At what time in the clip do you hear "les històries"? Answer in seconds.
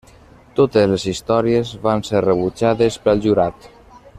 0.93-1.73